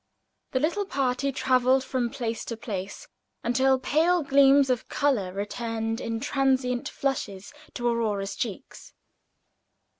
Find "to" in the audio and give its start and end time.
2.45-2.57, 7.75-7.87